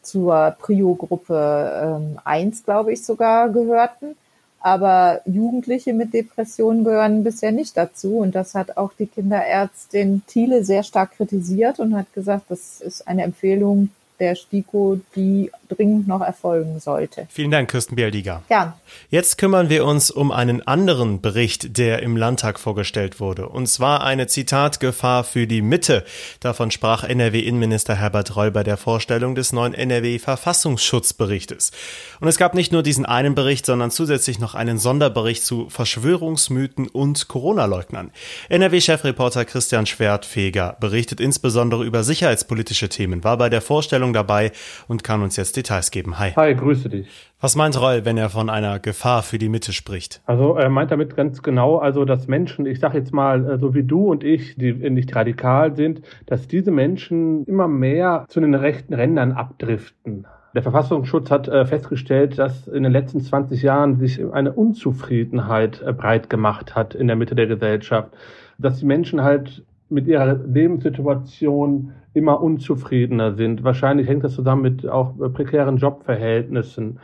zur 0.00 0.56
Prio-Gruppe 0.60 1.98
ähm, 2.00 2.18
1, 2.24 2.64
glaube 2.64 2.92
ich, 2.92 3.04
sogar 3.04 3.50
gehörten. 3.50 4.16
Aber 4.60 5.20
Jugendliche 5.26 5.92
mit 5.92 6.14
Depressionen 6.14 6.84
gehören 6.84 7.24
bisher 7.24 7.52
nicht 7.52 7.76
dazu. 7.76 8.18
Und 8.18 8.34
das 8.34 8.54
hat 8.54 8.76
auch 8.76 8.92
die 8.92 9.06
Kinderärztin 9.06 10.22
Thiele 10.26 10.64
sehr 10.64 10.84
stark 10.84 11.12
kritisiert 11.16 11.80
und 11.80 11.96
hat 11.96 12.12
gesagt, 12.14 12.44
das 12.48 12.80
ist 12.80 13.06
eine 13.06 13.24
Empfehlung, 13.24 13.90
der 14.18 14.34
STIKO, 14.34 15.00
die 15.14 15.50
dringend 15.68 16.08
noch 16.08 16.20
erfolgen 16.20 16.78
sollte. 16.80 17.26
Vielen 17.30 17.50
Dank, 17.50 17.70
Kirsten 17.70 17.96
Bialdiger. 17.96 18.42
Gern. 18.48 18.72
Jetzt 19.10 19.38
kümmern 19.38 19.68
wir 19.68 19.84
uns 19.84 20.10
um 20.10 20.32
einen 20.32 20.66
anderen 20.66 21.20
Bericht, 21.20 21.76
der 21.78 22.02
im 22.02 22.16
Landtag 22.16 22.58
vorgestellt 22.58 23.20
wurde. 23.20 23.48
Und 23.48 23.66
zwar 23.66 24.04
eine 24.04 24.26
Zitatgefahr 24.26 25.24
für 25.24 25.46
die 25.46 25.62
Mitte. 25.62 26.04
Davon 26.40 26.70
sprach 26.70 27.04
NRW-Innenminister 27.04 27.94
Herbert 27.94 28.36
Reul 28.36 28.50
bei 28.50 28.62
der 28.62 28.76
Vorstellung 28.76 29.34
des 29.34 29.52
neuen 29.52 29.74
NRW-Verfassungsschutzberichtes. 29.74 31.72
Und 32.20 32.28
es 32.28 32.38
gab 32.38 32.54
nicht 32.54 32.72
nur 32.72 32.82
diesen 32.82 33.06
einen 33.06 33.34
Bericht, 33.34 33.66
sondern 33.66 33.90
zusätzlich 33.90 34.38
noch 34.38 34.54
einen 34.54 34.78
Sonderbericht 34.78 35.44
zu 35.44 35.68
Verschwörungsmythen 35.68 36.88
und 36.88 37.28
Corona-Leugnern. 37.28 38.10
NRW-Chefreporter 38.48 39.44
Christian 39.44 39.86
Schwertfeger 39.86 40.76
berichtet 40.80 41.20
insbesondere 41.20 41.84
über 41.84 42.04
sicherheitspolitische 42.04 42.88
Themen, 42.88 43.24
war 43.24 43.36
bei 43.36 43.48
der 43.48 43.60
Vorstellung 43.60 44.05
dabei 44.12 44.52
und 44.88 45.04
kann 45.04 45.22
uns 45.22 45.36
jetzt 45.36 45.56
Details 45.56 45.90
geben. 45.90 46.18
Hi. 46.18 46.32
Hi, 46.32 46.54
grüße 46.54 46.88
dich. 46.88 47.06
Was 47.40 47.54
meint 47.54 47.80
Reul, 47.80 48.04
wenn 48.04 48.16
er 48.16 48.30
von 48.30 48.48
einer 48.48 48.78
Gefahr 48.78 49.22
für 49.22 49.38
die 49.38 49.48
Mitte 49.48 49.72
spricht? 49.72 50.22
Also 50.24 50.54
er 50.54 50.70
meint 50.70 50.90
damit 50.90 51.16
ganz 51.16 51.42
genau, 51.42 51.76
also 51.76 52.04
dass 52.04 52.28
Menschen, 52.28 52.64
ich 52.64 52.80
sage 52.80 52.98
jetzt 52.98 53.12
mal, 53.12 53.48
äh, 53.48 53.58
so 53.58 53.74
wie 53.74 53.82
du 53.82 54.10
und 54.10 54.24
ich, 54.24 54.56
die 54.56 54.72
nicht 54.72 55.14
radikal 55.14 55.76
sind, 55.76 56.00
dass 56.24 56.48
diese 56.48 56.70
Menschen 56.70 57.44
immer 57.44 57.68
mehr 57.68 58.24
zu 58.28 58.40
den 58.40 58.54
rechten 58.54 58.94
Rändern 58.94 59.32
abdriften. 59.32 60.26
Der 60.56 60.62
Verfassungsschutz 60.62 61.30
hat 61.30 61.48
äh, 61.48 61.66
festgestellt, 61.66 62.38
dass 62.38 62.66
in 62.66 62.82
den 62.82 62.92
letzten 62.92 63.20
20 63.20 63.60
Jahren 63.60 63.98
sich 63.98 64.24
eine 64.32 64.54
Unzufriedenheit 64.54 65.82
äh, 65.82 65.92
breit 65.92 66.30
gemacht 66.30 66.74
hat 66.74 66.94
in 66.94 67.08
der 67.08 67.16
Mitte 67.16 67.34
der 67.34 67.46
Gesellschaft, 67.46 68.08
dass 68.56 68.78
die 68.78 68.86
Menschen 68.86 69.22
halt 69.22 69.62
mit 69.88 70.06
ihrer 70.06 70.34
Lebenssituation 70.34 71.92
immer 72.12 72.42
unzufriedener 72.42 73.34
sind. 73.34 73.62
Wahrscheinlich 73.62 74.08
hängt 74.08 74.24
das 74.24 74.34
zusammen 74.34 74.62
mit 74.62 74.88
auch 74.88 75.14
prekären 75.32 75.76
Jobverhältnissen. 75.76 76.98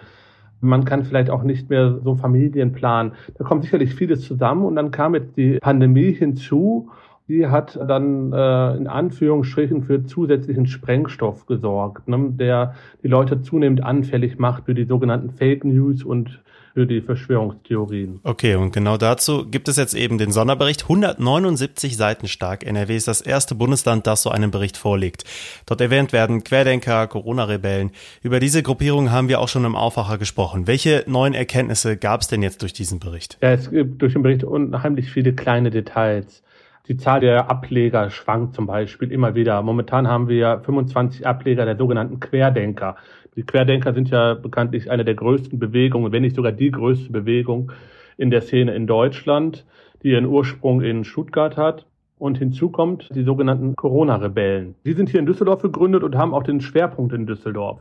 Man 0.61 0.85
kann 0.85 1.05
vielleicht 1.05 1.31
auch 1.31 1.43
nicht 1.43 1.71
mehr 1.71 1.99
so 2.03 2.15
Familien 2.15 2.73
planen. 2.73 3.13
Da 3.37 3.45
kommt 3.45 3.65
sicherlich 3.65 3.95
vieles 3.95 4.23
zusammen 4.23 4.65
und 4.65 4.77
dann 4.77 4.91
kam 4.91 5.15
jetzt 5.15 5.37
die 5.37 5.59
Pandemie 5.59 6.13
hinzu. 6.13 6.91
Die 7.33 7.47
hat 7.47 7.81
dann 7.89 8.31
äh, 8.35 8.77
in 8.77 8.87
Anführungsstrichen 8.87 9.85
für 9.85 10.05
zusätzlichen 10.05 10.67
Sprengstoff 10.67 11.47
gesorgt, 11.47 12.07
ne, 12.07 12.27
der 12.33 12.75
die 13.03 13.09
Leute 13.09 13.41
zunehmend 13.41 13.83
anfällig 13.83 14.39
macht 14.39 14.67
für 14.67 14.75
die 14.75 14.85
sogenannten 14.85 15.31
Fake 15.31 15.65
News 15.65 16.05
und 16.05 16.43
für 16.75 16.87
die 16.87 17.01
Verschwörungstheorien. 17.01 18.21
Okay, 18.23 18.57
und 18.57 18.75
genau 18.75 18.99
dazu 18.99 19.47
gibt 19.51 19.69
es 19.69 19.79
jetzt 19.79 19.95
eben 19.95 20.19
den 20.19 20.31
Sonderbericht. 20.31 20.83
179 20.83 21.97
Seiten 21.97 22.29
stark. 22.29 22.67
NRW 22.67 22.97
ist 22.97 23.09
das 23.09 23.23
erste 23.23 23.55
Bundesland, 23.55 24.07
das 24.07 24.23
so 24.23 24.29
einen 24.29 24.51
Bericht 24.51 24.77
vorlegt. 24.77 25.25
Dort 25.65 25.81
erwähnt 25.81 26.13
werden 26.13 26.45
Querdenker, 26.45 27.07
Corona-Rebellen. 27.07 27.93
Über 28.23 28.41
diese 28.41 28.63
Gruppierung 28.63 29.11
haben 29.11 29.29
wir 29.29 29.41
auch 29.41 29.49
schon 29.49 29.65
im 29.65 29.75
Aufwacher 29.75 30.19
gesprochen. 30.19 30.67
Welche 30.67 31.03
neuen 31.07 31.33
Erkenntnisse 31.33 31.97
gab 31.97 32.21
es 32.21 32.29
denn 32.29 32.43
jetzt 32.43 32.61
durch 32.61 32.75
diesen 32.75 32.99
Bericht? 32.99 33.39
Ja, 33.41 33.53
es 33.53 33.71
gibt 33.71 34.03
durch 34.03 34.13
den 34.13 34.23
Bericht 34.23 34.45
unheimlich 34.45 35.11
viele 35.11 35.33
kleine 35.33 35.71
Details. 35.71 36.43
Die 36.89 36.97
Zahl 36.97 37.21
der 37.21 37.49
Ableger 37.49 38.11
schwankt 38.11 38.55
zum 38.55 38.67
Beispiel 38.67 39.13
immer 39.13 39.37
wieder. 39.37 39.63
Momentan 39.63 40.09
haben 40.09 40.29
wir 40.29 40.63
25 40.65 41.25
Ableger 41.25 41.65
der 41.65 41.77
sogenannten 41.77 42.19
Querdenker. 42.19 42.97
Die 43.37 43.45
Querdenker 43.45 43.95
sind 43.95 44.11
ja 44.11 44.35
bekanntlich 44.35 44.91
eine 44.91 45.05
der 45.05 45.15
größten 45.15 45.61
Bewegungen, 45.61 46.11
wenn 46.11 46.23
nicht 46.23 46.35
sogar 46.35 46.51
die 46.51 46.73
größte 46.73 47.13
Bewegung 47.13 47.71
in 48.17 48.31
der 48.31 48.43
Szene 48.43 48.75
in 48.75 48.89
Deutschland, 48.89 49.65
die 50.03 50.11
ihren 50.11 50.27
Ursprung 50.27 50.81
in 50.81 51.05
Stuttgart 51.05 51.57
hat. 51.57 51.87
Und 52.19 52.39
hinzu 52.39 52.71
kommt 52.71 53.09
die 53.15 53.23
sogenannten 53.23 53.77
Corona-Rebellen. 53.77 54.75
Die 54.85 54.95
sind 54.95 55.09
hier 55.09 55.21
in 55.21 55.27
Düsseldorf 55.27 55.63
gegründet 55.63 56.03
und 56.03 56.17
haben 56.17 56.35
auch 56.35 56.43
den 56.43 56.61
Schwerpunkt 56.61 57.13
in 57.13 57.27
Düsseldorf. 57.27 57.81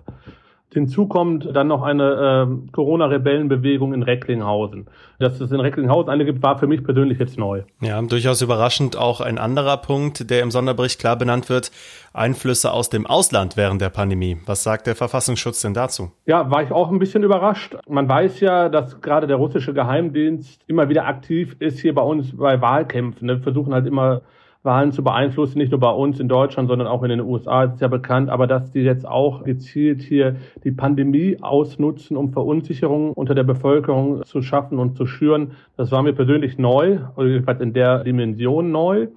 Hinzu 0.74 1.08
kommt 1.08 1.54
dann 1.54 1.68
noch 1.68 1.82
eine 1.82 2.48
äh, 2.50 2.72
Corona-Rebellenbewegung 2.72 3.94
in 3.94 4.04
Recklinghausen. 4.04 4.88
Dass 5.20 5.42
es 5.42 5.52
in 5.52 5.60
Recklinghausen 5.60 6.10
eine 6.10 6.24
gibt, 6.24 6.42
war 6.42 6.58
für 6.58 6.68
mich 6.68 6.84
persönlich 6.84 7.20
jetzt 7.20 7.38
neu. 7.38 7.64
Ja, 7.82 8.02
durchaus 8.02 8.42
überraschend 8.42 8.98
auch 8.98 9.20
ein 9.20 9.38
anderer 9.38 9.78
Punkt, 9.78 10.30
der 10.30 10.42
im 10.42 10.50
Sonderbericht 10.50 11.00
klar 11.00 11.18
benannt 11.18 11.50
wird, 11.50 11.72
Einflüsse 12.14 12.72
aus 12.72 12.90
dem 12.90 13.06
Ausland 13.06 13.58
während 13.58 13.82
der 13.82 13.90
Pandemie. 13.90 14.38
Was 14.46 14.64
sagt 14.64 14.88
der 14.88 14.96
Verfassungsschutz 14.96 15.62
denn 15.62 15.74
dazu? 15.74 16.12
Ja, 16.26 16.50
war 16.50 16.64
ich 16.64 16.72
auch 16.72 16.90
ein 16.90 17.00
bisschen 17.00 17.24
überrascht. 17.24 17.76
Man 17.90 18.08
weiß 18.08 18.40
ja, 18.40 18.70
dass 18.70 19.02
gerade 19.02 19.28
der 19.28 19.38
russische 19.38 19.74
Geheimdienst 19.74 20.62
immer 20.68 20.88
wieder 20.88 21.06
aktiv 21.06 21.58
ist 21.60 21.80
hier 21.80 21.94
bei 21.94 22.02
uns 22.02 22.38
bei 22.38 22.62
Wahlkämpfen. 22.62 23.28
Wir 23.28 23.40
versuchen 23.40 23.74
halt 23.74 23.88
immer 23.88 24.22
Wahlen 24.64 24.92
zu 24.92 25.04
beeinflussen, 25.04 25.58
nicht 25.58 25.72
nur 25.72 25.80
bei 25.80 25.90
uns 25.90 26.20
in 26.20 26.28
Deutschland, 26.28 26.70
sondern 26.70 26.88
auch 26.88 27.02
in 27.02 27.10
den 27.10 27.22
USA, 27.22 27.66
das 27.66 27.76
ist 27.76 27.82
ja 27.82 27.88
bekannt, 27.88 28.30
aber 28.30 28.46
dass 28.46 28.72
die 28.72 28.82
jetzt 28.82 29.08
auch 29.08 29.44
gezielt 29.44 30.04
hier 30.04 30.36
die 30.64 30.72
Pandemie 30.72 31.38
ausnutzen, 31.42 32.16
um 32.16 32.32
Verunsicherung 32.32 33.14
unter 33.14 33.34
der 33.34 33.44
Bevölkerung 33.44 34.24
zu 34.24 34.44
schaffen 34.44 34.78
und 34.78 34.96
zu 34.96 35.08
schüren, 35.08 35.52
das 35.78 35.92
war 35.92 36.04
mir 36.04 36.14
persönlich 36.14 36.60
neu, 36.60 37.00
oder 37.16 37.28
jedenfalls 37.28 37.62
in 37.62 37.74
der 37.74 38.04
Dimension 38.04 38.72
neu. 38.72 39.08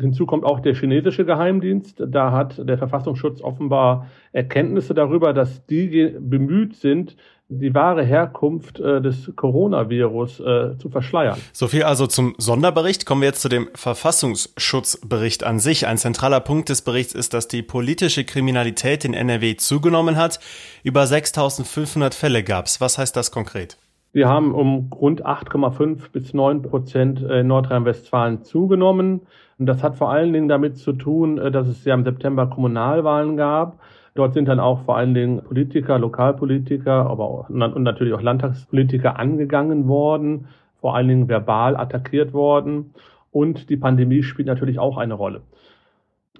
Hinzu 0.00 0.26
kommt 0.26 0.44
auch 0.44 0.60
der 0.60 0.74
chinesische 0.74 1.24
Geheimdienst. 1.24 2.02
Da 2.06 2.32
hat 2.32 2.56
der 2.58 2.78
Verfassungsschutz 2.78 3.40
offenbar 3.40 4.06
Erkenntnisse 4.32 4.94
darüber, 4.94 5.32
dass 5.32 5.64
die 5.66 6.14
bemüht 6.18 6.76
sind, 6.76 7.16
die 7.50 7.74
wahre 7.74 8.04
Herkunft 8.04 8.78
äh, 8.78 9.00
des 9.00 9.32
Coronavirus 9.34 10.40
äh, 10.40 10.78
zu 10.78 10.90
verschleiern. 10.90 11.40
So 11.52 11.66
viel 11.66 11.82
also 11.82 12.06
zum 12.06 12.34
Sonderbericht. 12.36 13.06
Kommen 13.06 13.22
wir 13.22 13.28
jetzt 13.28 13.40
zu 13.40 13.48
dem 13.48 13.68
Verfassungsschutzbericht 13.74 15.44
an 15.44 15.58
sich. 15.58 15.86
Ein 15.86 15.96
zentraler 15.96 16.40
Punkt 16.40 16.68
des 16.68 16.82
Berichts 16.82 17.14
ist, 17.14 17.32
dass 17.32 17.48
die 17.48 17.62
politische 17.62 18.24
Kriminalität 18.24 19.04
in 19.04 19.14
NRW 19.14 19.56
zugenommen 19.56 20.16
hat. 20.16 20.40
Über 20.82 21.06
6500 21.06 22.14
Fälle 22.14 22.44
gab 22.44 22.66
es. 22.66 22.82
Was 22.82 22.98
heißt 22.98 23.16
das 23.16 23.30
konkret? 23.30 23.78
Wir 24.18 24.28
haben 24.28 24.52
um 24.52 24.90
rund 24.92 25.24
8,5 25.24 26.10
bis 26.10 26.34
9 26.34 26.62
Prozent 26.62 27.22
in 27.22 27.46
Nordrhein-Westfalen 27.46 28.42
zugenommen. 28.42 29.20
Und 29.60 29.66
das 29.66 29.84
hat 29.84 29.94
vor 29.94 30.10
allen 30.10 30.32
Dingen 30.32 30.48
damit 30.48 30.76
zu 30.76 30.92
tun, 30.92 31.38
äh, 31.38 31.52
dass 31.52 31.68
es 31.68 31.84
ja 31.84 31.94
im 31.94 32.02
September 32.02 32.48
Kommunalwahlen 32.48 33.36
gab. 33.36 33.78
Dort 34.16 34.34
sind 34.34 34.48
dann 34.48 34.58
auch 34.58 34.80
vor 34.80 34.96
allen 34.96 35.14
Dingen 35.14 35.40
Politiker, 35.44 36.00
Lokalpolitiker, 36.00 37.08
aber 37.08 37.24
auch, 37.26 37.48
und 37.48 37.84
natürlich 37.84 38.12
auch 38.12 38.20
Landtagspolitiker 38.20 39.20
angegangen 39.20 39.86
worden, 39.86 40.48
vor 40.80 40.96
allen 40.96 41.06
Dingen 41.06 41.28
verbal 41.28 41.76
attackiert 41.76 42.32
worden. 42.32 42.92
Und 43.30 43.70
die 43.70 43.76
Pandemie 43.76 44.24
spielt 44.24 44.48
natürlich 44.48 44.80
auch 44.80 44.98
eine 44.98 45.14
Rolle. 45.14 45.42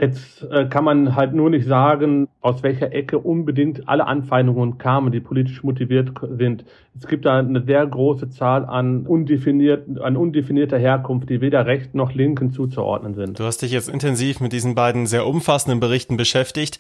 Jetzt 0.01 0.47
äh, 0.51 0.67
kann 0.67 0.85
man 0.85 1.17
halt 1.17 1.35
nur 1.35 1.51
nicht 1.51 1.67
sagen, 1.67 2.29
aus 2.41 2.63
welcher 2.63 2.93
Ecke 2.93 3.19
unbedingt 3.19 3.89
alle 3.89 4.07
Anfeindungen 4.07 4.79
kamen, 4.79 5.11
die 5.11 5.19
politisch 5.19 5.65
motiviert 5.65 6.13
sind. 6.37 6.65
Es 6.97 7.09
gibt 7.09 7.25
da 7.25 7.39
eine 7.39 7.63
sehr 7.65 7.85
große 7.85 8.31
Zahl 8.31 8.65
an, 8.65 9.07
undefiniert, 9.07 10.01
an 10.01 10.17
undefinierter 10.17 10.79
Herkunft, 10.79 11.29
die 11.31 11.41
weder 11.41 11.67
Recht 11.67 11.97
noch 11.97 12.13
Linken 12.15 12.53
zuzuordnen 12.53 13.15
sind. 13.15 13.41
Du 13.41 13.45
hast 13.45 13.59
dich 13.63 13.73
jetzt 13.73 13.89
intensiv 13.89 14.41
mit 14.41 14.53
diesen 14.53 14.77
beiden 14.77 15.07
sehr 15.07 15.27
umfassenden 15.27 15.81
Berichten 15.81 16.17
beschäftigt. 16.17 16.79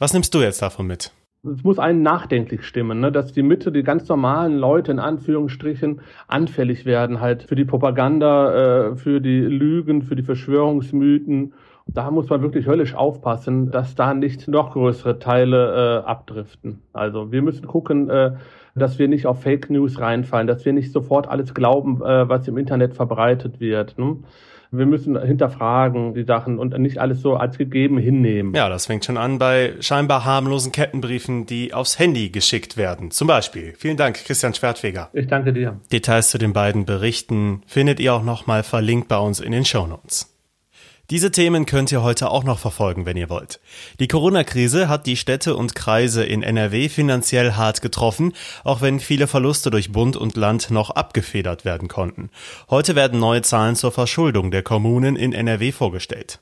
Was 0.00 0.12
nimmst 0.12 0.34
du 0.34 0.40
jetzt 0.40 0.60
davon 0.60 0.88
mit? 0.88 1.12
Es 1.44 1.62
muss 1.62 1.78
einen 1.78 2.02
nachdenklich 2.02 2.64
stimmen, 2.64 2.98
ne? 2.98 3.12
dass 3.12 3.32
die 3.32 3.44
Mitte, 3.44 3.70
die 3.70 3.84
ganz 3.84 4.08
normalen 4.08 4.58
Leute 4.58 4.90
in 4.90 4.98
Anführungsstrichen 4.98 6.00
anfällig 6.26 6.84
werden 6.84 7.20
halt 7.20 7.44
für 7.44 7.54
die 7.54 7.64
Propaganda, 7.64 8.90
äh, 8.90 8.96
für 8.96 9.20
die 9.20 9.40
Lügen, 9.40 10.02
für 10.02 10.16
die 10.16 10.24
Verschwörungsmythen. 10.24 11.54
Da 11.90 12.10
muss 12.10 12.28
man 12.28 12.42
wirklich 12.42 12.66
höllisch 12.66 12.94
aufpassen, 12.94 13.70
dass 13.70 13.94
da 13.94 14.12
nicht 14.12 14.46
noch 14.46 14.72
größere 14.72 15.18
Teile 15.18 16.02
äh, 16.04 16.06
abdriften. 16.06 16.82
Also 16.92 17.32
wir 17.32 17.40
müssen 17.40 17.66
gucken, 17.66 18.10
äh, 18.10 18.32
dass 18.74 18.98
wir 18.98 19.08
nicht 19.08 19.26
auf 19.26 19.42
Fake 19.42 19.70
News 19.70 19.98
reinfallen, 19.98 20.46
dass 20.46 20.64
wir 20.64 20.72
nicht 20.72 20.92
sofort 20.92 21.28
alles 21.28 21.54
glauben, 21.54 22.02
äh, 22.02 22.28
was 22.28 22.46
im 22.46 22.58
Internet 22.58 22.94
verbreitet 22.94 23.58
wird. 23.58 23.98
Ne? 23.98 24.18
Wir 24.70 24.84
müssen 24.84 25.20
hinterfragen 25.20 26.12
die 26.12 26.24
Sachen 26.24 26.58
und 26.58 26.78
nicht 26.78 26.98
alles 26.98 27.22
so 27.22 27.36
als 27.36 27.56
gegeben 27.56 27.96
hinnehmen. 27.96 28.54
Ja, 28.54 28.68
das 28.68 28.84
fängt 28.84 29.06
schon 29.06 29.16
an 29.16 29.38
bei 29.38 29.72
scheinbar 29.80 30.26
harmlosen 30.26 30.72
Kettenbriefen, 30.72 31.46
die 31.46 31.72
aufs 31.72 31.98
Handy 31.98 32.28
geschickt 32.28 32.76
werden. 32.76 33.10
Zum 33.10 33.28
Beispiel. 33.28 33.72
Vielen 33.78 33.96
Dank, 33.96 34.22
Christian 34.26 34.52
Schwertfeger. 34.52 35.08
Ich 35.14 35.26
danke 35.26 35.54
dir. 35.54 35.80
Details 35.90 36.30
zu 36.30 36.36
den 36.36 36.52
beiden 36.52 36.84
Berichten 36.84 37.62
findet 37.66 37.98
ihr 37.98 38.12
auch 38.12 38.22
nochmal 38.22 38.62
verlinkt 38.62 39.08
bei 39.08 39.18
uns 39.18 39.40
in 39.40 39.52
den 39.52 39.64
Show 39.64 39.86
Notes. 39.86 40.37
Diese 41.10 41.30
Themen 41.30 41.64
könnt 41.64 41.90
ihr 41.90 42.02
heute 42.02 42.30
auch 42.30 42.44
noch 42.44 42.58
verfolgen, 42.58 43.06
wenn 43.06 43.16
ihr 43.16 43.30
wollt. 43.30 43.60
Die 43.98 44.08
Corona-Krise 44.08 44.90
hat 44.90 45.06
die 45.06 45.16
Städte 45.16 45.56
und 45.56 45.74
Kreise 45.74 46.22
in 46.22 46.42
NRW 46.42 46.90
finanziell 46.90 47.52
hart 47.52 47.80
getroffen, 47.80 48.34
auch 48.62 48.82
wenn 48.82 49.00
viele 49.00 49.26
Verluste 49.26 49.70
durch 49.70 49.90
Bund 49.90 50.18
und 50.18 50.36
Land 50.36 50.70
noch 50.70 50.90
abgefedert 50.90 51.64
werden 51.64 51.88
konnten. 51.88 52.28
Heute 52.68 52.94
werden 52.94 53.20
neue 53.20 53.40
Zahlen 53.40 53.74
zur 53.74 53.90
Verschuldung 53.90 54.50
der 54.50 54.62
Kommunen 54.62 55.16
in 55.16 55.32
NRW 55.32 55.72
vorgestellt. 55.72 56.40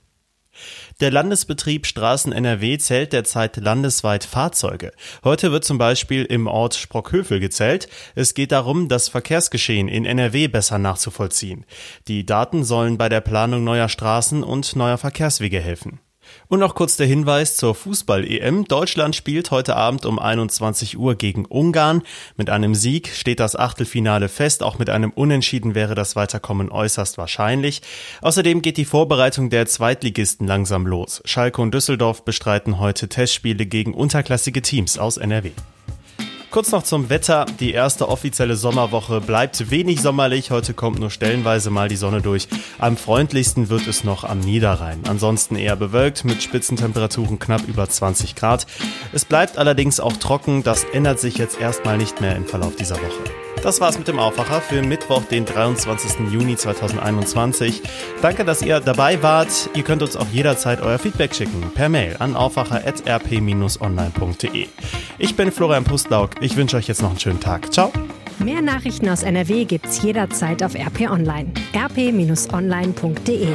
Der 1.01 1.11
Landesbetrieb 1.11 1.87
Straßen 1.87 2.33
NRW 2.33 2.79
zählt 2.79 3.13
derzeit 3.13 3.57
landesweit 3.57 4.25
Fahrzeuge. 4.25 4.93
Heute 5.25 5.53
wird 5.53 5.65
zum 5.65 5.79
Beispiel 5.79 6.25
im 6.25 6.47
Ort 6.47 6.75
Sprockhövel 6.75 7.41
gezählt. 7.41 7.89
Es 8.15 8.35
geht 8.35 8.53
darum, 8.53 8.89
das 8.89 9.09
Verkehrsgeschehen 9.09 9.89
in 9.89 10.05
NRW 10.05 10.49
besser 10.49 10.79
nachzuvollziehen. 10.79 11.65
Die 12.09 12.25
Daten 12.25 12.65
sollen 12.65 12.99
bei 12.99 13.09
der 13.09 13.21
Planung 13.21 13.65
neuer 13.65 13.89
Straßen 13.89 14.43
und 14.43 14.77
neuer 14.77 14.99
Verkehrswege 14.99 15.61
helfen. 15.61 16.01
Und 16.49 16.61
noch 16.61 16.75
kurz 16.75 16.97
der 16.97 17.07
Hinweis 17.07 17.57
zur 17.57 17.75
Fußball-EM. 17.75 18.65
Deutschland 18.67 19.17
spielt 19.17 19.51
heute 19.51 19.77
Abend 19.77 20.07
um 20.07 20.19
21 20.19 20.99
Uhr 20.99 21.15
gegen 21.15 21.45
Ungarn. 21.45 22.03
Mit 22.37 22.51
einem 22.51 22.75
Sieg 22.75 23.09
steht 23.09 23.41
das 23.41 23.57
Achtelfinale 23.57 24.29
fest. 24.29 24.63
Auch 24.63 24.79
mit 24.79 24.91
einem 24.91 25.11
Unentschieden 25.11 25.75
wäre 25.75 25.95
das 25.95 26.17
Weiterkommen 26.17 26.71
äußerst 26.71 27.19
wahrscheinlich. 27.19 27.83
Außerdem 28.23 28.63
geht 28.63 28.77
die 28.77 28.85
Vorbereitung 28.85 29.51
der 29.51 29.67
Zweitligisten 29.67 30.47
langsam 30.47 30.87
los. 30.87 31.23
Schalke 31.25 31.61
und 31.61 31.75
Düsseldorf 31.75 32.25
bestreiten 32.25 32.79
heute 32.79 33.09
Testspiele 33.09 33.67
gegen 33.67 33.95
unterklassige 33.95 34.63
Teams 34.63 34.99
aus 34.99 35.17
NRW. 35.17 35.53
Kurz 36.51 36.73
noch 36.73 36.85
zum 36.85 37.11
Wetter. 37.11 37.47
Die 37.61 37.73
erste 37.73 38.09
offizielle 38.09 38.57
Sommerwoche 38.57 39.21
bleibt 39.21 39.71
wenig 39.71 40.01
sommerlich. 40.01 40.51
Heute 40.51 40.75
kommt 40.75 40.99
nur 40.99 41.11
stellenweise 41.11 41.71
mal 41.71 41.89
die 41.89 41.97
Sonne 41.97 42.23
durch. 42.23 42.49
Am 42.79 42.97
freundlichsten 42.97 43.69
wird 43.69 43.87
es 43.87 44.05
noch 44.05 44.25
am 44.25 44.41
Niederrhein. 44.41 45.01
Ansonsten 45.09 45.57
eher 45.57 45.77
bewölkt 45.77 46.25
mit 46.25 46.43
Spitzentemperaturen 46.43 47.39
knapp 47.39 47.69
über 47.69 47.89
20 47.89 48.35
Grad. 48.37 48.67
Es 49.13 49.25
bleibt 49.25 49.59
allerdings 49.59 50.01
auch 50.01 50.17
trocken. 50.17 50.63
Das 50.63 50.85
ändert 50.85 51.21
sich 51.21 51.37
jetzt 51.37 51.61
erstmal 51.61 51.99
nicht 51.99 52.21
mehr 52.21 52.37
im 52.37 52.47
Verlauf 52.47 52.77
dieser 52.77 52.97
Woche. 52.97 53.25
Das 53.63 53.81
war's 53.81 53.99
mit 53.99 54.07
dem 54.07 54.21
Aufwacher 54.21 54.61
für 54.61 54.83
Mittwoch, 54.83 55.25
den 55.25 55.45
23. 55.45 56.31
Juni 56.31 56.57
2021. 56.57 57.83
Danke, 58.23 58.45
dass 58.45 58.63
ihr 58.63 58.79
dabei 58.79 59.21
wart. 59.25 59.71
Ihr 59.75 59.83
könnt 59.83 60.03
uns 60.03 60.17
auch 60.17 60.29
jederzeit 60.33 60.81
euer 60.83 61.01
Feedback 61.01 61.35
schicken 61.35 61.73
per 61.75 61.89
Mail 61.89 62.15
an 62.21 62.37
aufwacher.rp-online.de. 62.37 64.69
Ich 65.19 65.35
bin 65.35 65.51
Florian 65.51 65.83
Pustlauk. 65.83 66.36
Ich 66.41 66.57
wünsche 66.57 66.77
euch 66.77 66.87
jetzt 66.89 67.03
noch 67.03 67.11
einen 67.11 67.19
schönen 67.19 67.41
Tag. 67.41 67.73
Ciao. 67.73 67.93
Mehr 68.39 68.61
Nachrichten 68.61 69.09
aus 69.09 69.23
NRW 69.23 69.65
gibt's 69.65 70.03
jederzeit 70.03 70.63
auf 70.63 70.75
RP 70.75 71.11
Online. 71.11 71.51
rp-online.de 71.75 73.49